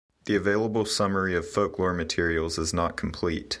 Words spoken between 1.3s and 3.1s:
of folklore materials is not